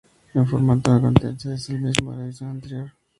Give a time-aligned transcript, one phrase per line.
[0.33, 2.91] El formato de la competencia es el mismo de la edición anterior.